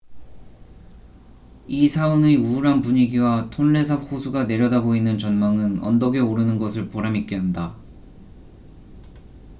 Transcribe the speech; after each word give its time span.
이 1.67 1.87
사원의 1.87 2.35
우울한 2.37 2.81
분위기와 2.81 3.51
톤레삽 3.51 4.11
호수가 4.11 4.45
내려다보이는 4.45 5.19
전망은 5.19 5.79
언덕에 5.83 6.17
오르는 6.17 6.57
것을 6.57 6.89
보람 6.89 7.15
있게 7.15 7.35
한다 7.35 7.75